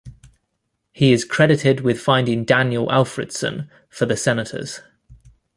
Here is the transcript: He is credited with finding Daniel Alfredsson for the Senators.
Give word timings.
He 0.91 1.11
is 1.13 1.23
credited 1.25 1.81
with 1.81 2.01
finding 2.01 2.43
Daniel 2.43 2.87
Alfredsson 2.87 3.69
for 3.87 4.07
the 4.07 4.17
Senators. 4.17 4.79